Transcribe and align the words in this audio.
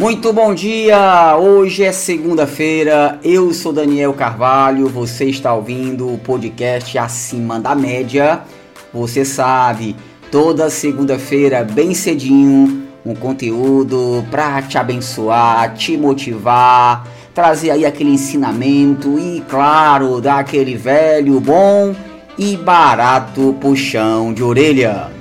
Muito 0.00 0.32
bom 0.32 0.54
dia! 0.54 1.36
Hoje 1.36 1.84
é 1.84 1.92
segunda-feira, 1.92 3.20
eu 3.22 3.52
sou 3.52 3.70
Daniel 3.70 4.14
Carvalho, 4.14 4.88
você 4.88 5.26
está 5.26 5.52
ouvindo 5.52 6.10
o 6.10 6.16
podcast 6.16 6.96
Acima 6.96 7.60
da 7.60 7.74
Média. 7.74 8.40
Você 8.94 9.26
sabe, 9.26 9.94
toda 10.30 10.70
segunda-feira, 10.70 11.62
bem 11.62 11.92
cedinho, 11.92 12.88
um 13.04 13.14
conteúdo 13.14 14.24
para 14.30 14.62
te 14.62 14.78
abençoar, 14.78 15.74
te 15.74 15.98
motivar, 15.98 17.06
trazer 17.34 17.70
aí 17.70 17.84
aquele 17.84 18.12
ensinamento 18.14 19.18
e, 19.18 19.44
claro, 19.50 20.18
dar 20.18 20.38
aquele 20.38 20.76
velho, 20.76 21.38
bom 21.40 21.94
e 22.38 22.56
barato 22.56 23.54
puxão 23.60 24.32
de 24.32 24.42
orelha. 24.42 25.19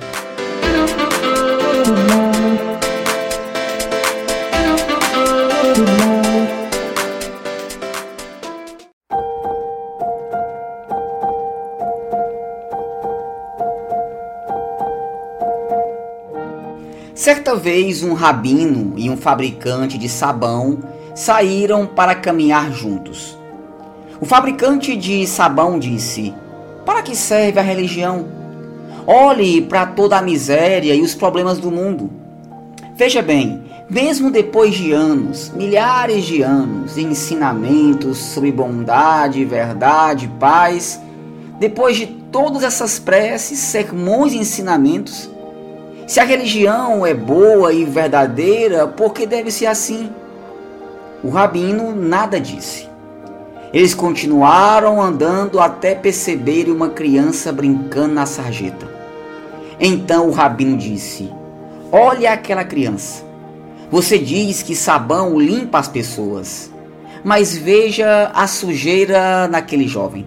Certa 17.20 17.54
vez, 17.54 18.02
um 18.02 18.14
rabino 18.14 18.94
e 18.96 19.10
um 19.10 19.18
fabricante 19.18 19.98
de 19.98 20.08
sabão 20.08 20.80
saíram 21.14 21.86
para 21.86 22.16
caminhar 22.16 22.72
juntos. 22.72 23.38
O 24.22 24.26
fabricante 24.26 24.96
de 24.96 25.28
sabão 25.28 25.78
disse: 25.78 26.34
Para 26.86 27.02
que 27.02 27.18
serve 27.18 27.60
a 27.60 27.62
religião? 27.62 28.26
Olhe 29.06 29.62
para 29.62 29.86
toda 29.86 30.18
a 30.18 30.22
miséria 30.22 30.96
e 30.96 31.02
os 31.02 31.14
problemas 31.14 31.58
do 31.58 31.70
mundo. 31.70 32.10
Veja 32.96 33.22
bem, 33.22 33.64
mesmo 33.90 34.32
depois 34.32 34.74
de 34.74 34.94
anos, 34.94 35.52
milhares 35.54 36.24
de 36.24 36.42
anos 36.42 36.96
de 36.96 37.04
ensinamentos 37.04 38.18
sobre 38.18 38.50
bondade, 38.50 39.44
verdade, 39.44 40.32
paz, 40.40 41.02
depois 41.60 41.98
de 41.98 42.08
todas 42.08 42.64
essas 42.64 42.98
preces, 42.98 43.60
sermões 43.60 44.32
e 44.32 44.38
ensinamentos, 44.38 45.30
se 46.10 46.20
a 46.20 46.24
religião 46.24 47.06
é 47.06 47.14
boa 47.14 47.72
e 47.72 47.86
verdadeira, 47.86 48.88
por 48.88 49.14
que 49.14 49.28
deve 49.28 49.52
ser 49.52 49.68
assim? 49.68 50.10
O 51.24 51.30
rabino 51.30 51.96
nada 51.96 52.40
disse. 52.40 52.90
Eles 53.72 53.94
continuaram 53.94 55.00
andando 55.00 55.60
até 55.60 55.94
perceberem 55.94 56.74
uma 56.74 56.90
criança 56.90 57.52
brincando 57.52 58.16
na 58.16 58.26
sarjeta. 58.26 58.88
Então 59.80 60.28
o 60.30 60.32
rabino 60.32 60.76
disse: 60.78 61.32
Olha 61.92 62.34
aquela 62.34 62.64
criança. 62.64 63.24
Você 63.92 64.18
diz 64.18 64.64
que 64.64 64.76
sabão 64.76 65.40
limpa 65.40 65.78
as 65.78 65.88
pessoas, 65.88 66.72
mas 67.24 67.56
veja 67.56 68.32
a 68.34 68.48
sujeira 68.48 69.48
naquele 69.48 69.88
jovem. 69.88 70.26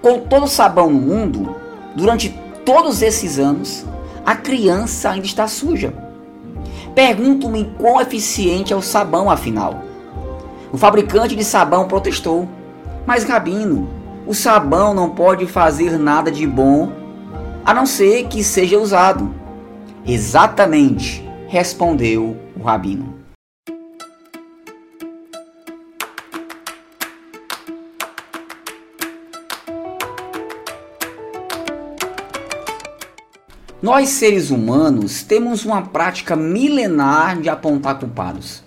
Com 0.00 0.20
todo 0.20 0.44
o 0.44 0.48
sabão 0.48 0.88
no 0.88 1.00
mundo, 1.00 1.56
durante 1.96 2.32
todos 2.64 3.02
esses 3.02 3.40
anos, 3.40 3.84
a 4.30 4.36
criança 4.36 5.10
ainda 5.10 5.26
está 5.26 5.48
suja. 5.48 5.92
Pergunto-me 6.94 7.64
quão 7.76 8.00
eficiente 8.00 8.72
é 8.72 8.76
o 8.76 8.80
sabão, 8.80 9.28
afinal. 9.28 9.82
O 10.72 10.78
fabricante 10.78 11.34
de 11.34 11.42
sabão 11.42 11.88
protestou. 11.88 12.48
Mas, 13.04 13.24
Rabino, 13.24 13.90
o 14.28 14.32
sabão 14.32 14.94
não 14.94 15.10
pode 15.10 15.48
fazer 15.48 15.98
nada 15.98 16.30
de 16.30 16.46
bom 16.46 16.92
a 17.64 17.74
não 17.74 17.84
ser 17.84 18.28
que 18.28 18.44
seja 18.44 18.78
usado. 18.78 19.34
Exatamente, 20.06 21.28
respondeu 21.48 22.36
o 22.56 22.62
Rabino. 22.62 23.19
Nós, 33.82 34.10
seres 34.10 34.50
humanos, 34.50 35.22
temos 35.22 35.64
uma 35.64 35.80
prática 35.80 36.36
milenar 36.36 37.40
de 37.40 37.48
apontar 37.48 37.98
culpados. 37.98 38.62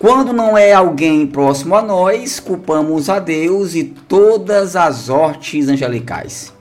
Quando 0.00 0.32
não 0.32 0.58
é 0.58 0.72
alguém 0.72 1.24
próximo 1.28 1.76
a 1.76 1.82
nós, 1.82 2.40
culpamos 2.40 3.08
a 3.08 3.20
Deus 3.20 3.76
e 3.76 3.84
todas 3.84 4.74
as 4.74 5.08
hortes 5.08 5.68
angelicais. 5.68 6.52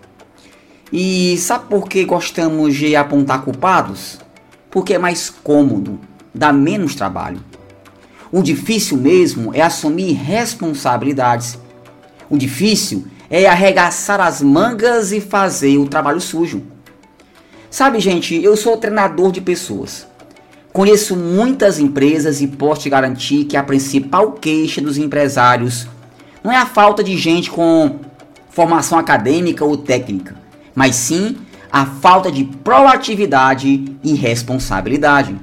E 0.94 1.36
sabe 1.40 1.66
por 1.68 1.90
que 1.90 2.06
gostamos 2.06 2.76
de 2.76 2.96
apontar 2.96 3.44
culpados? 3.44 4.20
Porque 4.70 4.94
é 4.94 5.00
mais 5.00 5.32
cômodo, 5.32 6.00
dá 6.32 6.54
menos 6.54 6.94
trabalho. 6.94 7.44
O 8.32 8.44
difícil 8.44 8.96
mesmo 8.96 9.52
é 9.56 9.62
assumir 9.62 10.14
responsabilidades. 10.14 11.58
O 12.30 12.38
difícil 12.38 13.08
é 13.28 13.48
arregaçar 13.48 14.22
as 14.22 14.40
mangas 14.40 15.12
e 15.12 15.20
fazer 15.20 15.80
o 15.80 15.88
trabalho 15.88 16.22
sujo. 16.22 16.75
Sabe, 17.76 18.00
gente, 18.00 18.42
eu 18.42 18.56
sou 18.56 18.78
treinador 18.78 19.34
de 19.34 19.42
pessoas. 19.42 20.08
Conheço 20.72 21.14
muitas 21.14 21.78
empresas 21.78 22.40
e 22.40 22.48
posso 22.48 22.84
te 22.84 22.90
garantir 22.90 23.44
que 23.44 23.58
a 23.58 23.64
principal 23.64 24.32
queixa 24.32 24.80
dos 24.80 24.98
empresários 24.98 25.86
não 26.42 26.54
é 26.54 26.56
a 26.56 26.66
falta 26.66 27.04
de 27.04 27.18
gente 27.18 27.52
com 27.52 28.00
formação 28.50 28.98
acadêmica 28.98 29.66
ou 29.66 29.76
técnica, 29.76 30.38
mas 30.74 30.96
sim 30.96 31.36
a 31.70 31.86
falta 31.86 32.32
de 32.32 32.46
proatividade 32.46 33.98
e 34.02 34.14
responsabilidade. 34.14 35.36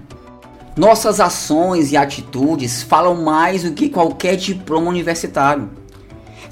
Nossas 0.74 1.20
ações 1.20 1.92
e 1.92 1.98
atitudes 1.98 2.82
falam 2.82 3.22
mais 3.22 3.62
do 3.62 3.72
que 3.72 3.90
qualquer 3.90 4.36
diploma 4.36 4.88
universitário. 4.88 5.68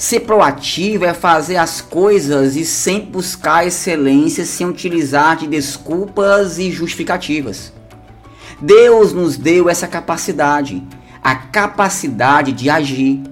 Ser 0.00 0.20
proativo 0.20 1.04
é 1.04 1.12
fazer 1.12 1.56
as 1.56 1.82
coisas 1.82 2.56
e 2.56 2.64
sempre 2.64 3.10
buscar 3.10 3.66
excelência 3.66 4.46
sem 4.46 4.66
utilizar 4.66 5.36
de 5.36 5.46
desculpas 5.46 6.58
e 6.58 6.72
justificativas. 6.72 7.70
Deus 8.58 9.12
nos 9.12 9.36
deu 9.36 9.68
essa 9.68 9.86
capacidade, 9.86 10.82
a 11.22 11.34
capacidade 11.34 12.50
de 12.52 12.70
agir. 12.70 13.22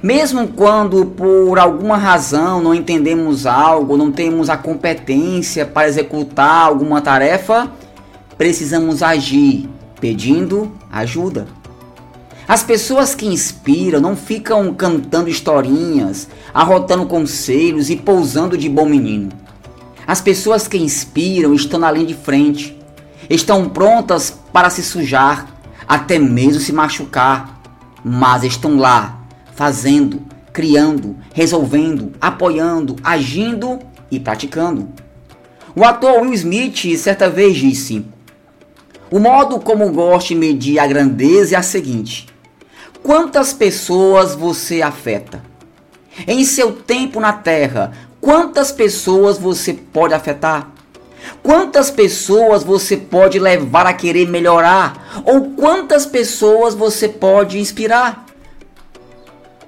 Mesmo 0.00 0.46
quando 0.46 1.06
por 1.06 1.58
alguma 1.58 1.96
razão 1.96 2.62
não 2.62 2.72
entendemos 2.72 3.44
algo, 3.44 3.96
não 3.96 4.12
temos 4.12 4.48
a 4.48 4.56
competência 4.56 5.66
para 5.66 5.88
executar 5.88 6.66
alguma 6.66 7.00
tarefa, 7.00 7.68
precisamos 8.38 9.02
agir 9.02 9.68
pedindo 10.00 10.70
ajuda. 10.88 11.48
As 12.48 12.62
pessoas 12.62 13.12
que 13.12 13.26
inspiram 13.26 14.00
não 14.00 14.14
ficam 14.14 14.72
cantando 14.72 15.28
historinhas, 15.28 16.28
arrotando 16.54 17.04
conselhos 17.06 17.90
e 17.90 17.96
pousando 17.96 18.56
de 18.56 18.68
bom 18.68 18.86
menino. 18.88 19.30
As 20.06 20.20
pessoas 20.20 20.68
que 20.68 20.78
inspiram 20.78 21.52
estão 21.52 21.80
na 21.80 21.90
linha 21.90 22.06
de 22.06 22.14
frente, 22.14 22.78
estão 23.28 23.68
prontas 23.68 24.30
para 24.52 24.70
se 24.70 24.80
sujar, 24.84 25.56
até 25.88 26.20
mesmo 26.20 26.60
se 26.60 26.72
machucar, 26.72 27.60
mas 28.04 28.44
estão 28.44 28.76
lá, 28.76 29.22
fazendo, 29.56 30.22
criando, 30.52 31.16
resolvendo, 31.34 32.12
apoiando, 32.20 32.94
agindo 33.02 33.80
e 34.08 34.20
praticando. 34.20 34.88
O 35.74 35.84
ator 35.84 36.20
Will 36.20 36.32
Smith 36.32 36.96
certa 36.96 37.28
vez 37.28 37.56
disse: 37.56 38.06
O 39.10 39.18
modo 39.18 39.58
como 39.58 39.90
gosto 39.90 40.28
de 40.28 40.36
medir 40.36 40.78
a 40.78 40.86
grandeza 40.86 41.56
é 41.56 41.58
a 41.58 41.62
seguinte 41.62 42.35
quantas 43.06 43.52
pessoas 43.52 44.34
você 44.34 44.82
afeta? 44.82 45.40
Em 46.26 46.44
seu 46.44 46.72
tempo 46.72 47.20
na 47.20 47.32
Terra, 47.32 47.92
quantas 48.20 48.72
pessoas 48.72 49.38
você 49.38 49.72
pode 49.72 50.12
afetar? 50.12 50.72
Quantas 51.40 51.88
pessoas 51.88 52.64
você 52.64 52.96
pode 52.96 53.38
levar 53.38 53.86
a 53.86 53.92
querer 53.92 54.26
melhorar? 54.26 55.22
Ou 55.24 55.52
quantas 55.52 56.04
pessoas 56.04 56.74
você 56.74 57.08
pode 57.08 57.60
inspirar? 57.60 58.26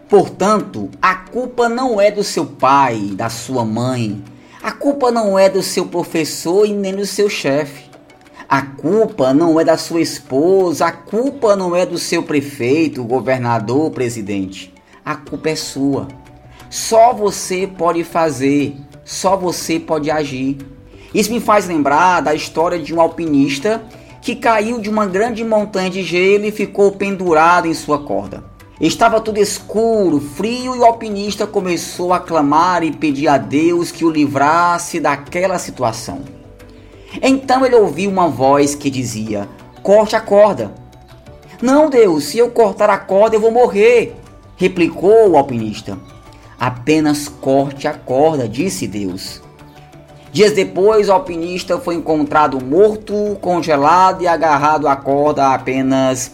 Portanto, 0.09 0.91
a 1.01 1.15
culpa 1.15 1.69
não 1.69 2.01
é 2.01 2.11
do 2.11 2.25
seu 2.25 2.45
pai, 2.45 3.13
da 3.13 3.29
sua 3.29 3.65
mãe. 3.65 4.21
A 4.61 4.73
culpa 4.73 5.13
não 5.13 5.39
é 5.39 5.49
do 5.49 5.63
seu 5.63 5.87
professor 5.87 6.67
e 6.67 6.73
nem 6.73 6.97
do 6.97 7.07
seu 7.07 7.29
chefe. 7.29 7.88
A 8.51 8.63
culpa 8.63 9.35
não 9.35 9.61
é 9.61 9.65
da 9.65 9.77
sua 9.77 10.01
esposa, 10.01 10.87
a 10.87 10.91
culpa 10.91 11.55
não 11.55 11.77
é 11.77 11.85
do 11.85 11.99
seu 11.99 12.23
prefeito, 12.23 13.05
governador, 13.05 13.91
presidente. 13.91 14.73
A 15.05 15.17
culpa 15.17 15.51
é 15.51 15.55
sua. 15.55 16.09
Só 16.71 17.13
você 17.13 17.67
pode 17.67 18.05
fazer, 18.05 18.75
só 19.05 19.37
você 19.37 19.79
pode 19.79 20.11
agir. 20.11 20.57
Isso 21.13 21.31
me 21.31 21.41
faz 21.41 21.67
lembrar 21.67 22.23
da 22.23 22.35
história 22.35 22.79
de 22.79 22.95
um 22.95 23.03
alpinista 23.03 23.83
que 24.23 24.35
caiu 24.35 24.81
de 24.81 24.89
uma 24.89 25.05
grande 25.05 25.45
montanha 25.45 25.91
de 25.91 26.03
gelo 26.03 26.47
e 26.47 26.51
ficou 26.51 26.93
pendurado 26.93 27.69
em 27.69 27.75
sua 27.75 27.99
corda. 27.99 28.43
Estava 28.81 29.21
tudo 29.21 29.41
escuro, 29.41 30.21
frio 30.21 30.75
e 30.75 30.79
o 30.79 30.85
alpinista 30.87 31.47
começou 31.47 32.15
a 32.15 32.21
clamar 32.21 32.83
e 32.83 32.93
pedir 32.93 33.29
a 33.29 33.37
Deus 33.37 33.93
que 33.93 34.07
o 34.07 34.11
livrasse 34.11 35.01
daquela 35.01 35.59
situação. 35.59 36.38
Então 37.23 37.65
ele 37.65 37.75
ouviu 37.75 38.11
uma 38.11 38.29
voz 38.29 38.75
que 38.75 38.91
dizia: 38.91 39.49
Corte 39.83 40.15
a 40.15 40.21
corda. 40.21 40.73
Não, 41.61 41.91
Deus, 41.91 42.25
se 42.25 42.39
eu 42.39 42.51
cortar 42.51 42.91
a 42.91 42.99
corda 42.99 43.37
eu 43.37 43.41
vou 43.41 43.51
morrer, 43.51 44.15
replicou 44.57 45.31
o 45.31 45.37
alpinista. 45.37 45.99
Apenas 46.59 47.29
corte 47.29 47.89
a 47.89 47.95
corda, 47.95 48.49
disse 48.49 48.87
Deus. 48.87 49.41
Dias 50.31 50.53
depois, 50.53 51.09
o 51.09 51.13
alpinista 51.13 51.79
foi 51.79 51.95
encontrado 51.95 52.63
morto, 52.63 53.37
congelado 53.41 54.23
e 54.23 54.29
agarrado 54.29 54.87
à 54.87 54.95
corda 54.95 55.47
a 55.47 55.55
apenas 55.55 56.33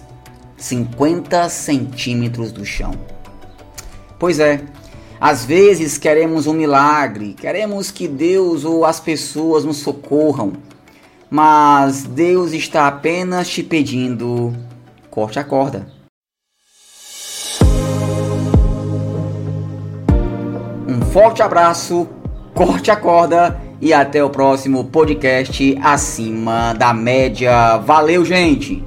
50 0.56 1.48
centímetros 1.48 2.50
do 2.50 2.64
chão. 2.64 2.92
Pois 4.18 4.40
é, 4.40 4.62
às 5.24 5.42
vezes 5.42 5.96
queremos 5.96 6.46
um 6.46 6.52
milagre, 6.52 7.32
queremos 7.32 7.90
que 7.90 8.06
Deus 8.06 8.62
ou 8.62 8.84
as 8.84 9.00
pessoas 9.00 9.64
nos 9.64 9.78
socorram, 9.78 10.52
mas 11.30 12.04
Deus 12.04 12.52
está 12.52 12.86
apenas 12.86 13.48
te 13.48 13.62
pedindo: 13.62 14.54
corte 15.10 15.38
a 15.38 15.44
corda. 15.44 15.86
Um 20.86 21.00
forte 21.10 21.42
abraço, 21.42 22.06
corte 22.52 22.90
a 22.90 22.96
corda 22.96 23.58
e 23.80 23.94
até 23.94 24.22
o 24.22 24.28
próximo 24.28 24.84
podcast 24.84 25.74
acima 25.82 26.74
da 26.74 26.92
média. 26.92 27.78
Valeu, 27.78 28.26
gente! 28.26 28.84